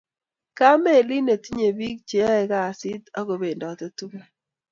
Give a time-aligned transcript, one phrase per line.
[0.57, 4.23] Kaa melit netinye bik che yaeeeei kasii and chependate tugul